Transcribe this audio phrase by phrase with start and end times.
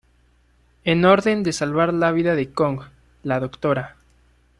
[0.83, 2.79] En orden de salvar la vida de Kong,
[3.21, 3.97] la Dra.